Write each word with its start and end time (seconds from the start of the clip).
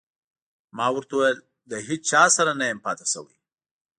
ما 0.77 0.87
ورته 0.95 1.13
وویل: 1.15 1.39
له 1.69 1.77
هیڅ 1.87 2.01
چا 2.11 2.21
سره 2.37 2.51
نه 2.59 2.65
یم 2.69 2.79
پاتې 2.85 3.05
شوی. 3.13 3.37